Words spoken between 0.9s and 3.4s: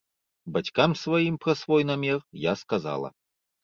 сваім пра свой намер я сказала.